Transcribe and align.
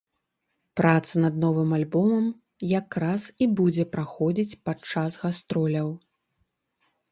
Праца 0.79 1.13
над 1.25 1.35
новым 1.43 1.69
альбомам 1.77 2.25
як 2.71 2.97
раз 3.05 3.27
і 3.45 3.49
будзе 3.61 3.87
праходзіць 3.93 4.59
падчас 4.71 5.21
гастроляў. 5.27 5.89